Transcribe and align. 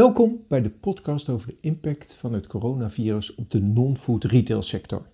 Welkom 0.00 0.44
bij 0.48 0.62
de 0.62 0.70
podcast 0.70 1.28
over 1.28 1.46
de 1.46 1.56
impact 1.60 2.14
van 2.14 2.32
het 2.32 2.46
coronavirus 2.46 3.34
op 3.34 3.50
de 3.50 3.60
non-food 3.60 4.24
retail 4.24 4.62
sector. 4.62 5.06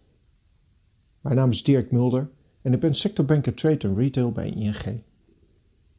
Mijn 1.20 1.36
naam 1.36 1.50
is 1.50 1.62
Dirk 1.62 1.90
Mulder 1.90 2.30
en 2.62 2.72
ik 2.72 2.80
ben 2.80 2.94
sectorbanker 2.94 3.54
Trade 3.54 3.88
and 3.88 3.98
Retail 3.98 4.32
bij 4.32 4.50
ING. 4.50 4.84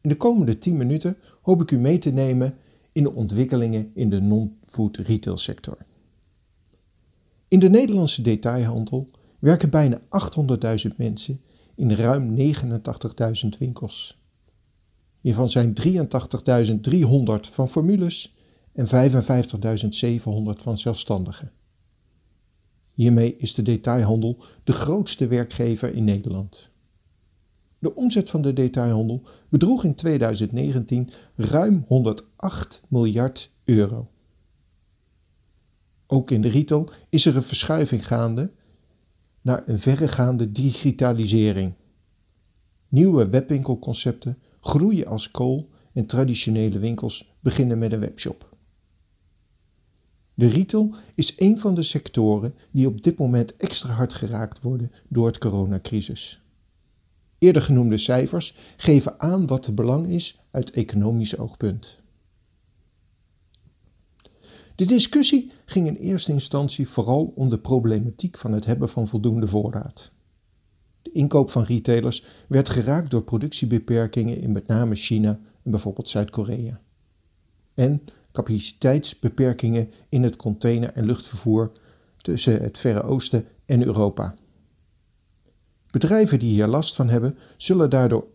In 0.02 0.10
de 0.10 0.18
komende 0.18 0.58
10 0.58 0.78
minuten 0.78 1.18
hoop 1.42 1.62
ik 1.62 1.72
u 1.72 1.78
mee 1.78 1.98
te 2.00 2.10
nemen 2.10 2.58
in 2.92 3.04
de 3.04 3.12
ontwikkelingen 3.12 3.92
in 3.94 4.10
de 4.10 4.22
non-food 4.22 4.98
retail 4.98 5.38
sector. 5.38 5.78
In 7.48 7.60
de 7.60 7.70
Nederlandse 7.70 8.22
detailhandel 8.22 9.08
werken 9.40 9.70
bijna 9.70 10.02
800.000 10.90 10.96
mensen 10.98 11.42
in 11.76 11.92
ruim 11.92 12.36
89.000 12.38 13.58
winkels. 13.60 14.22
Hiervan 15.22 15.50
zijn 15.50 15.74
83.300 15.74 17.52
van 17.52 17.70
formules 17.70 18.36
en 18.78 18.86
55.700 18.86 20.62
van 20.62 20.78
zelfstandigen. 20.78 21.52
Hiermee 22.94 23.38
is 23.38 23.54
de 23.54 23.62
detailhandel 23.62 24.44
de 24.64 24.72
grootste 24.72 25.28
werkgever 25.28 25.94
in 25.94 26.04
Nederland. 26.04 26.70
De 27.80 27.96
omzet 27.96 28.30
van 28.30 28.42
de 28.42 28.54
detailhandel 28.54 29.22
bedroeg 29.50 29.84
in 29.84 29.96
2019 29.96 31.10
ruim 31.36 31.84
108 31.88 32.82
miljard 32.88 33.52
euro. 33.64 34.10
Ook 36.08 36.32
in 36.32 36.42
de 36.42 36.50
retail 36.50 36.90
is 37.10 37.26
er 37.26 37.36
een 37.36 37.44
verschuiving 37.44 38.08
gaande 38.08 38.52
naar 39.42 39.64
een 39.66 39.80
verregaande 39.80 40.52
digitalisering. 40.52 41.74
Nieuwe 42.88 43.30
webwinkelconcepten 43.30 44.38
groeien 44.62 45.08
als 45.08 45.32
kool 45.32 45.70
en 45.94 46.06
traditionele 46.06 46.80
winkels 46.80 47.34
beginnen 47.40 47.78
met 47.78 47.92
een 47.92 48.00
webshop. 48.00 48.56
De 50.38 50.48
retail 50.48 50.96
is 51.16 51.40
een 51.40 51.60
van 51.60 51.76
de 51.76 51.84
sectoren 51.84 52.56
die 52.72 52.88
op 52.88 53.04
dit 53.04 53.18
moment 53.18 53.56
extra 53.56 53.90
hard 53.90 54.14
geraakt 54.14 54.62
worden 54.62 54.92
door 55.08 55.26
het 55.26 55.38
coronacrisis. 55.38 56.42
Eerder 57.38 57.62
genoemde 57.62 57.98
cijfers 57.98 58.56
geven 58.78 59.20
aan 59.20 59.48
wat 59.48 59.66
het 59.66 59.76
belang 59.76 60.08
is 60.08 60.40
uit 60.52 60.72
economisch 60.72 61.38
oogpunt. 61.38 61.98
De 64.76 64.86
discussie 64.86 65.52
ging 65.66 65.88
in 65.88 65.96
eerste 65.96 66.32
instantie 66.32 66.88
vooral 66.88 67.34
om 67.36 67.50
de 67.50 67.60
problematiek 67.60 68.38
van 68.38 68.54
het 68.54 68.66
hebben 68.66 68.90
van 68.90 69.08
voldoende 69.08 69.48
voorraad. 69.48 70.12
De 71.02 71.12
inkoop 71.12 71.50
van 71.52 71.64
retailers 71.64 72.26
werd 72.48 72.70
geraakt 72.70 73.12
door 73.12 73.24
productiebeperkingen 73.24 74.42
in 74.42 74.52
met 74.52 74.68
name 74.68 74.96
China 74.96 75.40
en 75.64 75.72
bijvoorbeeld 75.72 76.10
Zuid-Korea. 76.10 76.82
En 77.78 78.02
capaciteitsbeperkingen 78.32 79.92
in 80.10 80.24
het 80.24 80.36
container- 80.36 80.94
en 80.94 81.06
luchtvervoer 81.06 81.72
tussen 82.18 82.62
het 82.62 82.78
Verre 82.78 83.02
Oosten 83.02 83.46
en 83.66 83.86
Europa. 83.86 84.36
Bedrijven 85.92 86.40
die 86.40 86.50
hier 86.50 86.68
last 86.68 86.96
van 86.96 87.10
hebben, 87.10 87.38
zullen 87.58 87.90
daardoor 87.90 88.28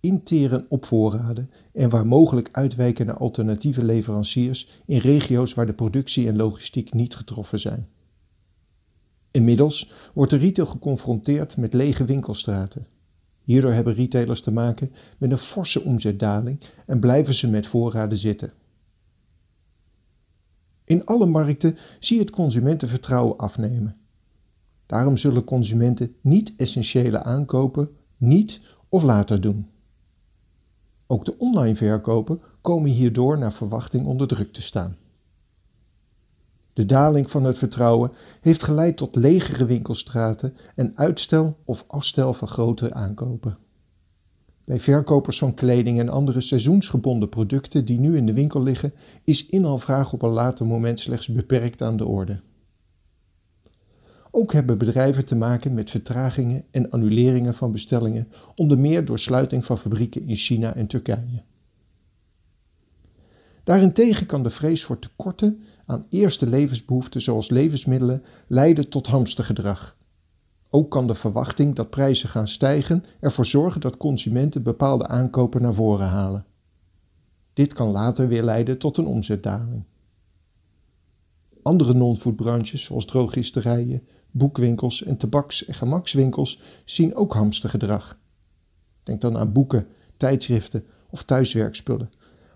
interen 0.00 0.66
op 0.68 0.84
voorraden 0.84 1.50
en 1.72 1.90
waar 1.90 2.06
mogelijk 2.06 2.48
uitwijken 2.52 3.06
naar 3.06 3.16
alternatieve 3.16 3.84
leveranciers 3.84 4.68
in 4.86 4.98
regio's 4.98 5.54
waar 5.54 5.66
de 5.66 5.72
productie 5.72 6.28
en 6.28 6.36
logistiek 6.36 6.92
niet 6.92 7.14
getroffen 7.14 7.60
zijn. 7.60 7.88
Inmiddels 9.30 9.90
wordt 10.14 10.30
de 10.30 10.36
retail 10.36 10.66
geconfronteerd 10.66 11.56
met 11.56 11.74
lege 11.74 12.04
winkelstraten. 12.04 12.86
Hierdoor 13.42 13.72
hebben 13.72 13.94
retailers 13.94 14.40
te 14.40 14.52
maken 14.52 14.92
met 15.18 15.30
een 15.30 15.38
forse 15.38 15.82
omzetdaling 15.82 16.60
en 16.86 17.00
blijven 17.00 17.34
ze 17.34 17.48
met 17.48 17.66
voorraden 17.66 18.18
zitten. 18.18 18.52
In 20.84 21.04
alle 21.04 21.26
markten 21.26 21.76
zie 22.00 22.16
je 22.16 22.22
het 22.22 22.32
consumentenvertrouwen 22.32 23.36
afnemen. 23.36 23.96
Daarom 24.86 25.16
zullen 25.16 25.44
consumenten 25.44 26.14
niet-essentiële 26.20 27.22
aankopen 27.22 27.90
niet 28.16 28.60
of 28.88 29.02
later 29.02 29.40
doen. 29.40 29.68
Ook 31.06 31.24
de 31.24 31.38
online 31.38 31.76
verkopen 31.76 32.40
komen 32.60 32.90
hierdoor 32.90 33.38
naar 33.38 33.52
verwachting 33.52 34.06
onder 34.06 34.26
druk 34.26 34.52
te 34.52 34.62
staan. 34.62 34.96
De 36.72 36.86
daling 36.86 37.30
van 37.30 37.44
het 37.44 37.58
vertrouwen 37.58 38.12
heeft 38.40 38.62
geleid 38.62 38.96
tot 38.96 39.16
legere 39.16 39.64
winkelstraten 39.64 40.56
en 40.74 40.92
uitstel 40.94 41.56
of 41.64 41.84
afstel 41.86 42.34
van 42.34 42.48
grote 42.48 42.94
aankopen. 42.94 43.58
Bij 44.64 44.80
verkopers 44.80 45.38
van 45.38 45.54
kleding 45.54 45.98
en 45.98 46.08
andere 46.08 46.40
seizoensgebonden 46.40 47.28
producten 47.28 47.84
die 47.84 47.98
nu 47.98 48.16
in 48.16 48.26
de 48.26 48.32
winkel 48.32 48.62
liggen, 48.62 48.92
is 49.24 49.46
inhaalvraag 49.46 50.12
op 50.12 50.22
een 50.22 50.30
later 50.30 50.66
moment 50.66 51.00
slechts 51.00 51.28
beperkt 51.28 51.82
aan 51.82 51.96
de 51.96 52.06
orde. 52.06 52.40
Ook 54.30 54.52
hebben 54.52 54.78
bedrijven 54.78 55.24
te 55.24 55.36
maken 55.36 55.74
met 55.74 55.90
vertragingen 55.90 56.64
en 56.70 56.90
annuleringen 56.90 57.54
van 57.54 57.72
bestellingen, 57.72 58.28
onder 58.54 58.78
meer 58.78 59.04
door 59.04 59.18
sluiting 59.18 59.64
van 59.64 59.78
fabrieken 59.78 60.26
in 60.26 60.36
China 60.36 60.74
en 60.74 60.86
Turkije. 60.86 61.42
Daarentegen 63.64 64.26
kan 64.26 64.42
de 64.42 64.50
vrees 64.50 64.84
voor 64.84 64.98
tekorten 64.98 65.62
aan 65.86 66.06
eerste 66.10 66.46
levensbehoeften 66.46 67.22
zoals 67.22 67.50
levensmiddelen 67.50 68.22
leiden 68.46 68.88
tot 68.88 69.06
hamstergedrag. 69.06 69.96
Ook 70.74 70.90
kan 70.90 71.06
de 71.06 71.14
verwachting 71.14 71.74
dat 71.74 71.90
prijzen 71.90 72.28
gaan 72.28 72.48
stijgen 72.48 73.04
ervoor 73.20 73.46
zorgen 73.46 73.80
dat 73.80 73.96
consumenten 73.96 74.62
bepaalde 74.62 75.06
aankopen 75.06 75.62
naar 75.62 75.74
voren 75.74 76.06
halen. 76.06 76.44
Dit 77.52 77.72
kan 77.72 77.90
later 77.90 78.28
weer 78.28 78.42
leiden 78.42 78.78
tot 78.78 78.96
een 78.96 79.06
omzetdaling. 79.06 79.84
Andere 81.62 81.94
non-foodbranches 81.94 82.84
zoals 82.84 83.04
drogisterijen, 83.04 84.02
boekwinkels 84.30 85.02
en 85.02 85.16
tabaks- 85.16 85.64
en 85.64 85.74
gemakswinkels 85.74 86.60
zien 86.84 87.14
ook 87.14 87.32
hamstergedrag. 87.32 88.18
Denk 89.02 89.20
dan 89.20 89.38
aan 89.38 89.52
boeken, 89.52 89.86
tijdschriften 90.16 90.84
of 91.10 91.22
thuiswerkspullen. 91.22 92.10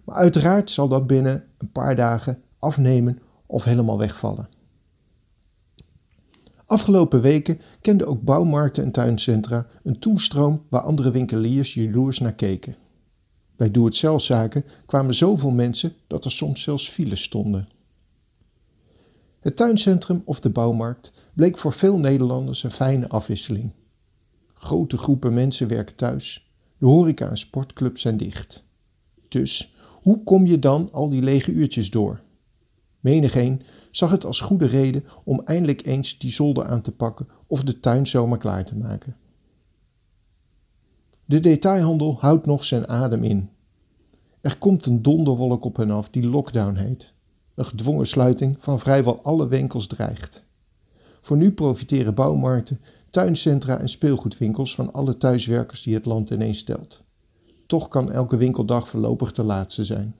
Maar 0.04 0.16
uiteraard 0.16 0.70
zal 0.70 0.88
dat 0.88 1.06
binnen 1.06 1.44
een 1.58 1.72
paar 1.72 1.96
dagen 1.96 2.42
afnemen 2.58 3.18
of 3.46 3.64
helemaal 3.64 3.98
wegvallen. 3.98 4.48
Afgelopen 6.68 7.20
weken 7.20 7.60
kenden 7.80 8.06
ook 8.06 8.22
bouwmarkten 8.22 8.84
en 8.84 8.92
tuincentra 8.92 9.66
een 9.82 9.98
toestroom 9.98 10.62
waar 10.68 10.80
andere 10.80 11.10
winkeliers 11.10 11.74
jaloers 11.74 12.18
naar 12.18 12.34
keken. 12.34 12.76
Bij 13.56 13.70
doe-het-zelfzaken 13.70 14.64
kwamen 14.86 15.14
zoveel 15.14 15.50
mensen 15.50 15.92
dat 16.06 16.24
er 16.24 16.30
soms 16.30 16.62
zelfs 16.62 16.88
files 16.88 17.22
stonden. 17.22 17.68
Het 19.40 19.56
tuincentrum 19.56 20.22
of 20.24 20.40
de 20.40 20.50
bouwmarkt 20.50 21.12
bleek 21.34 21.58
voor 21.58 21.72
veel 21.72 21.98
Nederlanders 21.98 22.62
een 22.62 22.70
fijne 22.70 23.08
afwisseling. 23.08 23.70
Grote 24.54 24.96
groepen 24.96 25.34
mensen 25.34 25.68
werken 25.68 25.96
thuis, 25.96 26.50
de 26.78 26.86
horeca 26.86 27.28
en 27.28 27.38
sportclubs 27.38 28.00
zijn 28.00 28.16
dicht. 28.16 28.64
Dus 29.28 29.74
hoe 30.02 30.22
kom 30.22 30.46
je 30.46 30.58
dan 30.58 30.88
al 30.92 31.08
die 31.08 31.22
lege 31.22 31.52
uurtjes 31.52 31.90
door? 31.90 32.20
Menigeen 33.00 33.62
zag 33.90 34.10
het 34.10 34.24
als 34.24 34.40
goede 34.40 34.66
reden 34.66 35.04
om 35.24 35.40
eindelijk 35.44 35.86
eens 35.86 36.18
die 36.18 36.30
zolder 36.30 36.64
aan 36.64 36.82
te 36.82 36.92
pakken 36.92 37.28
of 37.46 37.62
de 37.62 37.80
tuin 37.80 38.06
zomaar 38.06 38.38
klaar 38.38 38.64
te 38.64 38.76
maken. 38.76 39.16
De 41.24 41.40
detailhandel 41.40 42.16
houdt 42.20 42.46
nog 42.46 42.64
zijn 42.64 42.88
adem 42.88 43.24
in. 43.24 43.50
Er 44.40 44.58
komt 44.58 44.86
een 44.86 45.02
donderwolk 45.02 45.64
op 45.64 45.76
hen 45.76 45.90
af 45.90 46.10
die 46.10 46.26
lockdown 46.26 46.74
heet. 46.74 47.12
Een 47.54 47.64
gedwongen 47.64 48.06
sluiting 48.06 48.56
van 48.58 48.78
vrijwel 48.78 49.22
alle 49.22 49.48
winkels 49.48 49.86
dreigt. 49.86 50.44
Voor 51.20 51.36
nu 51.36 51.52
profiteren 51.52 52.14
bouwmarkten, 52.14 52.80
tuincentra 53.10 53.78
en 53.78 53.88
speelgoedwinkels 53.88 54.74
van 54.74 54.92
alle 54.92 55.16
thuiswerkers 55.16 55.82
die 55.82 55.94
het 55.94 56.04
land 56.04 56.30
ineens 56.30 56.58
stelt. 56.58 57.04
Toch 57.66 57.88
kan 57.88 58.12
elke 58.12 58.36
winkeldag 58.36 58.88
voorlopig 58.88 59.32
de 59.32 59.42
laatste 59.42 59.84
zijn. 59.84 60.14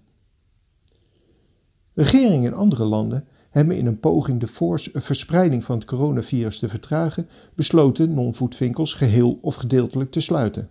Regeringen 1.99 2.51
in 2.51 2.57
andere 2.57 2.85
landen 2.85 3.25
hebben 3.51 3.77
in 3.77 3.87
een 3.87 4.01
poging 4.01 4.41
de 4.41 4.47
verspreiding 5.01 5.65
van 5.65 5.77
het 5.79 5.87
coronavirus 5.87 6.59
te 6.59 6.69
vertragen 6.69 7.29
besloten 7.55 8.15
non-foodwinkels 8.15 8.95
geheel 8.95 9.39
of 9.43 9.55
gedeeltelijk 9.55 10.11
te 10.11 10.21
sluiten. 10.21 10.71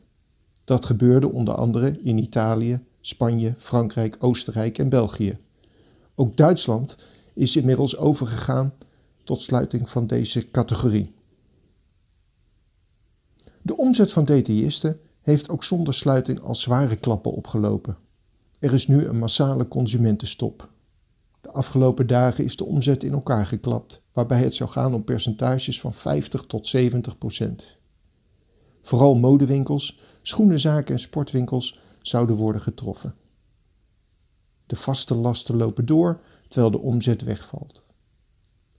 Dat 0.64 0.86
gebeurde 0.86 1.32
onder 1.32 1.54
andere 1.54 2.00
in 2.02 2.18
Italië, 2.18 2.80
Spanje, 3.02 3.56
Frankrijk, 3.58 4.16
Oostenrijk 4.20 4.78
en 4.78 4.90
België. 4.90 5.38
Ook 6.16 6.38
Duitsland 6.38 6.98
is 7.34 7.56
inmiddels 7.56 7.98
overgegaan 7.98 8.74
tot 9.24 9.42
sluiting 9.42 9.90
van 9.90 10.08
deze 10.08 10.52
categorie. 10.52 11.14
De 13.62 13.78
omzet 13.78 14.14
van 14.14 14.26
detailisten 14.26 15.00
heeft 15.22 15.50
ook 15.50 15.64
zonder 15.64 15.94
sluiting 15.94 16.40
al 16.40 16.56
zware 16.56 16.96
klappen 16.96 17.32
opgelopen. 17.32 17.98
Er 18.60 18.74
is 18.74 18.88
nu 18.88 19.06
een 19.06 19.20
massale 19.20 19.68
consumentenstop. 19.68 20.70
Afgelopen 21.58 22.08
dagen 22.08 22.44
is 22.44 22.56
de 22.56 22.66
omzet 22.66 23.04
in 23.04 23.14
elkaar 23.14 23.46
geklapt, 23.46 24.02
waarbij 24.14 24.40
het 24.44 24.56
zou 24.56 24.70
gaan 24.70 24.94
om 24.94 25.04
percentages 25.04 25.80
van 25.80 25.94
50 25.94 26.44
tot 26.44 26.68
70 26.68 27.18
procent. 27.18 27.78
Vooral 28.82 29.16
modewinkels, 29.16 30.00
schoenenzaken 30.22 30.94
en 30.94 31.00
sportwinkels 31.00 31.80
zouden 32.02 32.36
worden 32.36 32.62
getroffen. 32.62 33.16
De 34.66 34.76
vaste 34.76 35.16
lasten 35.16 35.56
lopen 35.56 35.86
door, 35.86 36.22
terwijl 36.48 36.72
de 36.72 36.80
omzet 36.80 37.22
wegvalt. 37.22 37.84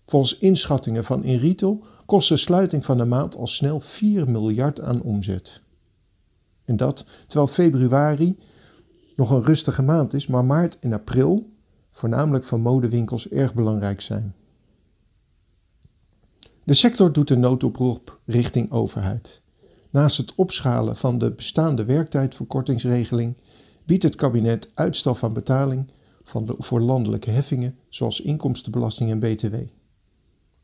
Volgens 0.07 0.39
inschattingen 0.39 1.05
van 1.05 1.25
InRetail 1.25 1.85
kost 2.07 2.29
de 2.29 2.37
sluiting 2.37 2.85
van 2.85 2.97
de 2.97 3.05
maand 3.05 3.37
al 3.37 3.47
snel 3.47 3.81
4 3.81 4.31
miljard 4.31 4.81
aan 4.81 5.03
omzet. 5.03 5.61
En 6.65 6.77
dat 6.77 7.05
terwijl 7.27 7.49
februari 7.49 8.39
nog 9.17 9.31
een 9.31 9.45
rustige 9.45 9.83
maand 9.83 10.13
is, 10.13 10.27
maar 10.27 10.45
maart 10.45 10.79
en 10.79 10.93
april, 10.93 11.57
voornamelijk 11.99 12.45
van 12.45 12.61
modewinkels, 12.61 13.29
erg 13.29 13.55
belangrijk 13.55 14.01
zijn. 14.01 14.35
De 16.65 16.75
sector 16.75 17.13
doet 17.13 17.31
een 17.31 17.41
noodoproep 17.41 18.19
richting 18.25 18.71
overheid. 18.71 19.41
Naast 19.91 20.17
het 20.17 20.35
opschalen 20.35 20.97
van 20.97 21.19
de 21.19 21.31
bestaande 21.31 21.85
werktijdverkortingsregeling 21.85 23.37
biedt 23.85 24.03
het 24.03 24.15
kabinet 24.15 24.71
uitstel 24.75 25.15
van 25.15 25.33
betaling 25.33 25.91
van 26.23 26.47
de, 26.47 26.55
voor 26.59 26.81
landelijke 26.81 27.31
heffingen 27.31 27.79
zoals 27.89 28.21
inkomstenbelasting 28.21 29.11
en 29.11 29.19
btw. 29.19 29.55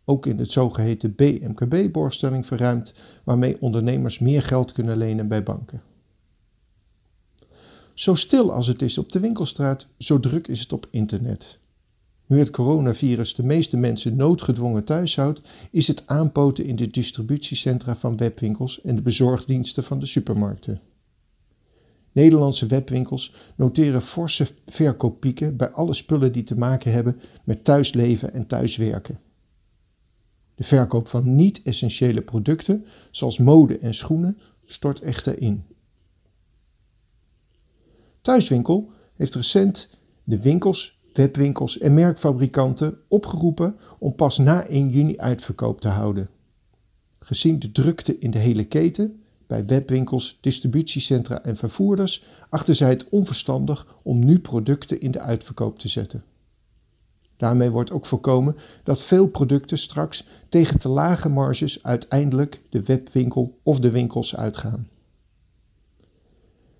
Ook 0.05 0.27
in 0.27 0.39
het 0.39 0.51
zogeheten 0.51 1.15
BMKB-borgstelling 1.15 2.47
verruimd, 2.47 2.95
waarmee 3.25 3.61
ondernemers 3.61 4.19
meer 4.19 4.43
geld 4.43 4.73
kunnen 4.73 4.97
lenen 4.97 5.29
bij 5.29 5.43
banken. 5.43 5.81
Zo 7.95 8.15
stil 8.15 8.53
als 8.53 8.67
het 8.67 8.83
is 8.83 8.99
op 8.99 9.13
de 9.13 9.21
winkelstraat, 9.21 9.87
zo 9.99 10.21
druk 10.21 10.49
is 10.49 10.61
het 10.61 10.73
op 10.73 10.87
internet. 10.91 11.59
Nu 12.27 12.39
het 12.39 12.51
coronavirus 12.51 13.35
de 13.35 13.43
meeste 13.43 13.77
mensen 13.77 14.17
noodgedwongen 14.17 14.85
thuis 14.85 15.17
houdt, 15.17 15.41
is 15.71 15.87
het 15.87 16.03
aanpoten 16.07 16.65
in 16.65 16.77
de 16.77 16.91
distributiecentra 16.91 17.97
van 17.97 18.17
webwinkels 18.17 18.81
en 18.81 18.97
de 18.97 19.03
bezorgdiensten 19.03 19.85
van 19.85 19.99
de 19.99 20.07
supermarkten. 20.07 20.81
Nederlandse 22.13 22.67
webwinkels 22.67 23.35
noteren 23.57 24.03
forse 24.03 24.47
verkooppieken 24.67 25.57
bij 25.57 25.71
alle 25.71 25.95
spullen 25.95 26.33
die 26.33 26.45
te 26.45 26.59
maken 26.59 26.93
hebben 26.93 27.21
met 27.45 27.65
thuisleven 27.65 28.33
en 28.33 28.47
thuiswerken. 28.47 29.21
De 30.55 30.65
verkoop 30.65 31.09
van 31.09 31.35
niet-essentiële 31.35 32.21
producten, 32.21 32.87
zoals 33.11 33.39
mode 33.39 33.79
en 33.79 33.95
schoenen, 33.95 34.39
stort 34.65 35.01
echter 35.01 35.41
in. 35.41 35.65
Thuiswinkel 38.25 38.91
heeft 39.17 39.35
recent 39.35 39.89
de 40.23 40.41
winkels, 40.41 40.99
webwinkels 41.13 41.79
en 41.79 41.95
merkfabrikanten 41.95 42.99
opgeroepen 43.09 43.77
om 43.99 44.15
pas 44.15 44.39
na 44.39 44.67
1 44.67 44.89
juni 44.89 45.19
uitverkoop 45.19 45.81
te 45.81 45.89
houden. 45.89 46.29
Gezien 47.19 47.59
de 47.59 47.73
drukte 47.73 48.19
in 48.19 48.31
de 48.31 48.39
hele 48.39 48.65
keten, 48.65 49.23
bij 49.47 49.67
webwinkels, 49.67 50.39
distributiecentra 50.41 51.43
en 51.43 51.57
vervoerders, 51.57 52.25
achten 52.49 52.77
zij 52.77 52.89
het 52.89 53.09
onverstandig 53.09 53.87
om 54.03 54.25
nu 54.25 54.39
producten 54.39 55.01
in 55.01 55.11
de 55.11 55.21
uitverkoop 55.21 55.79
te 55.79 55.89
zetten. 55.89 56.25
Daarmee 57.37 57.71
wordt 57.71 57.91
ook 57.91 58.07
voorkomen 58.07 58.57
dat 58.83 59.03
veel 59.03 59.27
producten 59.27 59.79
straks 59.79 60.27
tegen 60.49 60.79
te 60.79 60.89
lage 60.89 61.29
marges 61.29 61.83
uiteindelijk 61.83 62.63
de 62.71 62.83
webwinkel 62.83 63.59
of 63.63 63.79
de 63.79 63.91
winkels 63.91 64.37
uitgaan. 64.37 64.89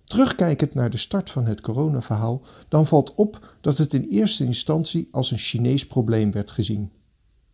Terugkijkend 0.05 0.75
naar 0.75 0.91
de 0.91 0.97
start 0.97 1.31
van 1.31 1.47
het 1.47 1.61
coronaverhaal, 1.61 2.43
dan 2.69 2.87
valt 2.87 3.15
op 3.15 3.57
dat 3.61 3.79
het 3.79 3.95
in 3.95 4.07
eerste 4.11 4.45
instantie 4.45 5.09
als 5.11 5.31
een 5.31 5.39
Chinees 5.39 5.87
probleem 5.87 6.33
werd 6.33 6.51
gezien. 6.51 6.91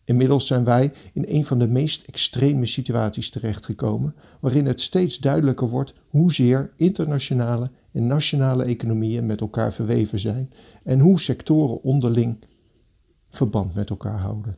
Inmiddels 0.05 0.47
zijn 0.47 0.65
wij 0.65 0.93
in 1.13 1.25
een 1.29 1.45
van 1.45 1.59
de 1.59 1.69
meest 1.69 2.03
extreme 2.03 2.67
situaties 2.67 3.31
terechtgekomen, 3.31 4.15
waarin 4.41 4.67
het 4.67 4.81
steeds 4.81 5.19
duidelijker 5.19 5.69
wordt 5.69 5.95
hoezeer 6.09 6.73
internationale 6.77 7.71
en 7.93 8.07
nationale 8.07 8.65
economieën 8.65 9.27
met 9.27 9.41
elkaar 9.41 9.73
verweven 9.73 10.21
zijn 10.21 10.53
en 10.85 11.01
hoe 11.01 11.21
sectoren 11.21 11.83
onderling 11.83 12.45
verband 13.29 13.75
met 13.75 13.91
elkaar 13.91 14.19
houden. 14.19 14.57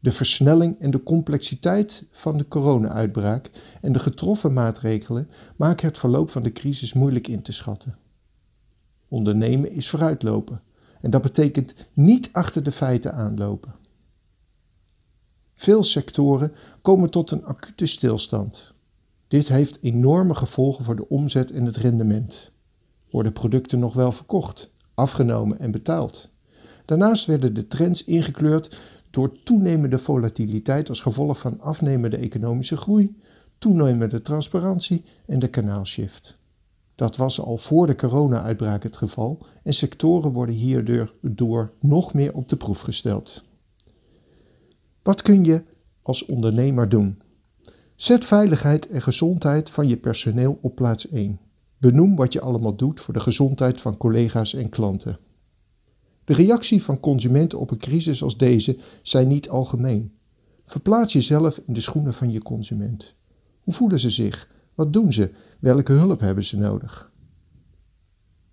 De 0.00 0.12
versnelling 0.12 0.80
en 0.80 0.90
de 0.90 1.02
complexiteit 1.02 2.06
van 2.10 2.38
de 2.38 2.48
corona-uitbraak 2.48 3.50
en 3.80 3.92
de 3.92 3.98
getroffen 3.98 4.52
maatregelen 4.52 5.30
maken 5.56 5.86
het 5.86 5.98
verloop 5.98 6.30
van 6.30 6.42
de 6.42 6.52
crisis 6.52 6.92
moeilijk 6.92 7.28
in 7.28 7.42
te 7.42 7.52
schatten. 7.52 7.96
Ondernemen 9.08 9.72
is 9.72 9.88
vooruitlopen 9.88 10.62
en 11.00 11.10
dat 11.10 11.22
betekent 11.22 11.74
niet 11.92 12.28
achter 12.32 12.62
de 12.62 12.72
feiten 12.72 13.14
aanlopen. 13.14 13.74
Veel 15.54 15.84
sectoren 15.84 16.52
komen 16.82 17.10
tot 17.10 17.30
een 17.30 17.44
acute 17.44 17.86
stilstand. 17.86 18.72
Dit 19.28 19.48
heeft 19.48 19.78
enorme 19.80 20.34
gevolgen 20.34 20.84
voor 20.84 20.96
de 20.96 21.08
omzet 21.08 21.50
en 21.50 21.64
het 21.64 21.76
rendement. 21.76 22.50
Worden 23.10 23.32
producten 23.32 23.78
nog 23.78 23.94
wel 23.94 24.12
verkocht, 24.12 24.70
afgenomen 24.94 25.58
en 25.58 25.70
betaald? 25.70 26.28
Daarnaast 26.84 27.26
werden 27.26 27.54
de 27.54 27.66
trends 27.66 28.04
ingekleurd 28.04 28.78
door 29.10 29.42
toenemende 29.42 29.98
volatiliteit 29.98 30.88
als 30.88 31.00
gevolg 31.00 31.38
van 31.38 31.60
afnemende 31.60 32.16
economische 32.16 32.76
groei, 32.76 33.16
toenemende 33.58 34.22
transparantie 34.22 35.04
en 35.26 35.38
de 35.38 35.48
kanaalshift. 35.48 36.38
Dat 36.94 37.16
was 37.16 37.40
al 37.40 37.56
voor 37.56 37.86
de 37.86 37.96
corona-uitbraak 37.96 38.82
het 38.82 38.96
geval 38.96 39.46
en 39.62 39.74
sectoren 39.74 40.32
worden 40.32 40.54
hierdoor 40.54 41.72
nog 41.80 42.14
meer 42.14 42.34
op 42.34 42.48
de 42.48 42.56
proef 42.56 42.80
gesteld. 42.80 43.44
Wat 45.02 45.22
kun 45.22 45.44
je 45.44 45.62
als 46.02 46.26
ondernemer 46.26 46.88
doen? 46.88 47.22
Zet 47.94 48.24
veiligheid 48.24 48.88
en 48.88 49.02
gezondheid 49.02 49.70
van 49.70 49.88
je 49.88 49.96
personeel 49.96 50.58
op 50.60 50.74
plaats 50.74 51.08
1. 51.08 51.38
Benoem 51.78 52.16
wat 52.16 52.32
je 52.32 52.40
allemaal 52.40 52.76
doet 52.76 53.00
voor 53.00 53.14
de 53.14 53.20
gezondheid 53.20 53.80
van 53.80 53.96
collega's 53.96 54.54
en 54.54 54.68
klanten. 54.68 55.18
De 56.30 56.36
reactie 56.36 56.82
van 56.82 57.00
consumenten 57.00 57.58
op 57.58 57.70
een 57.70 57.78
crisis 57.78 58.22
als 58.22 58.36
deze 58.36 58.78
zijn 59.02 59.28
niet 59.28 59.48
algemeen. 59.48 60.12
Verplaats 60.64 61.12
jezelf 61.12 61.58
in 61.58 61.72
de 61.72 61.80
schoenen 61.80 62.14
van 62.14 62.30
je 62.30 62.42
consument. 62.42 63.14
Hoe 63.60 63.74
voelen 63.74 64.00
ze 64.00 64.10
zich? 64.10 64.48
Wat 64.74 64.92
doen 64.92 65.12
ze? 65.12 65.30
Welke 65.60 65.92
hulp 65.92 66.20
hebben 66.20 66.44
ze 66.44 66.58
nodig? 66.58 67.12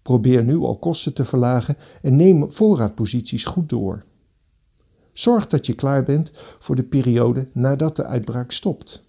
Probeer 0.02 0.44
nu 0.44 0.58
al 0.58 0.78
kosten 0.78 1.14
te 1.14 1.26
verlagen 1.26 1.78
en 2.02 2.16
neem 2.16 2.52
voorraadposities 2.52 3.46
goed 3.46 3.70
door. 3.70 4.04
Zorg 5.14 5.48
dat 5.48 5.66
je 5.66 5.74
klaar 5.74 6.04
bent 6.04 6.32
voor 6.60 6.76
de 6.76 6.84
periode 6.84 7.48
nadat 7.54 7.96
de 7.96 8.06
uitbraak 8.06 8.52
stopt. 8.52 9.04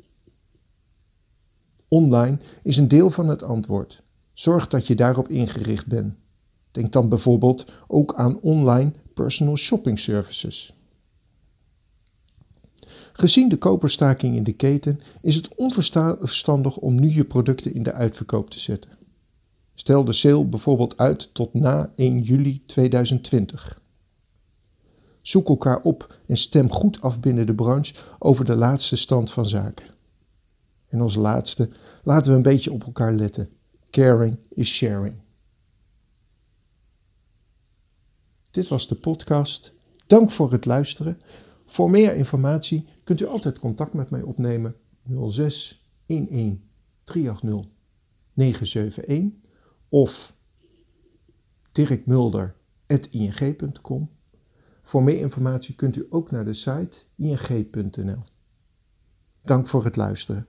Online 1.88 2.38
is 2.62 2.76
een 2.76 2.88
deel 2.88 3.10
van 3.10 3.28
het 3.28 3.42
antwoord. 3.42 4.02
Zorg 4.32 4.68
dat 4.68 4.86
je 4.86 4.94
daarop 4.94 5.28
ingericht 5.28 5.86
bent. 5.86 6.14
Denk 6.78 6.92
dan 6.92 7.08
bijvoorbeeld 7.08 7.66
ook 7.86 8.14
aan 8.14 8.40
online 8.40 8.92
personal 9.14 9.56
shopping 9.56 10.00
services. 10.00 10.74
Gezien 13.12 13.48
de 13.48 13.56
koperstaking 13.56 14.36
in 14.36 14.42
de 14.42 14.52
keten 14.52 15.00
is 15.22 15.34
het 15.34 15.54
onverstandig 15.54 16.76
om 16.76 17.00
nu 17.00 17.10
je 17.10 17.24
producten 17.24 17.74
in 17.74 17.82
de 17.82 17.92
uitverkoop 17.92 18.50
te 18.50 18.60
zetten. 18.60 18.90
Stel 19.74 20.04
de 20.04 20.12
sale 20.12 20.44
bijvoorbeeld 20.44 20.96
uit 20.96 21.34
tot 21.34 21.54
na 21.54 21.92
1 21.96 22.20
juli 22.20 22.62
2020. 22.66 23.80
Zoek 25.22 25.48
elkaar 25.48 25.82
op 25.82 26.16
en 26.26 26.36
stem 26.36 26.70
goed 26.70 27.00
af 27.00 27.20
binnen 27.20 27.46
de 27.46 27.54
branche 27.54 27.94
over 28.18 28.44
de 28.44 28.54
laatste 28.54 28.96
stand 28.96 29.30
van 29.30 29.46
zaken. 29.46 29.86
En 30.88 31.00
als 31.00 31.14
laatste, 31.14 31.68
laten 32.02 32.30
we 32.30 32.36
een 32.36 32.42
beetje 32.42 32.72
op 32.72 32.84
elkaar 32.84 33.12
letten. 33.12 33.48
Caring 33.90 34.38
is 34.48 34.68
sharing. 34.68 35.14
Dit 38.50 38.68
was 38.68 38.88
de 38.88 38.94
podcast. 38.94 39.72
Dank 40.06 40.30
voor 40.30 40.52
het 40.52 40.64
luisteren. 40.64 41.20
Voor 41.66 41.90
meer 41.90 42.14
informatie 42.14 42.86
kunt 43.04 43.20
u 43.20 43.26
altijd 43.26 43.58
contact 43.58 43.92
met 43.92 44.10
mij 44.10 44.22
opnemen 44.22 44.76
06 45.28 45.86
11 46.06 46.54
380 47.04 47.70
971 48.32 49.38
of 49.88 50.36
dirkmulder.ing.com. 51.72 54.10
Voor 54.82 55.02
meer 55.02 55.18
informatie 55.18 55.74
kunt 55.74 55.96
u 55.96 56.06
ook 56.10 56.30
naar 56.30 56.44
de 56.44 56.54
site 56.54 56.98
ing.nl. 57.16 58.22
Dank 59.42 59.66
voor 59.66 59.84
het 59.84 59.96
luisteren. 59.96 60.46